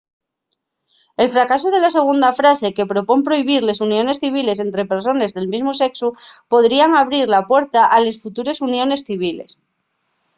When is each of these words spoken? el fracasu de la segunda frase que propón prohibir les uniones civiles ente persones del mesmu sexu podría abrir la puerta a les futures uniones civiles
el 1.23 1.29
fracasu 1.35 1.67
de 1.73 1.79
la 1.85 1.95
segunda 1.97 2.29
frase 2.39 2.73
que 2.75 2.89
propón 2.93 3.19
prohibir 3.27 3.61
les 3.65 3.81
uniones 3.87 4.21
civiles 4.23 4.57
ente 4.65 4.83
persones 4.93 5.33
del 5.35 5.51
mesmu 5.53 5.71
sexu 5.81 6.07
podría 6.51 6.85
abrir 7.01 7.25
la 7.35 7.41
puerta 7.51 7.81
a 7.95 7.97
les 8.05 8.17
futures 8.23 8.61
uniones 8.69 9.01
civiles 9.09 9.49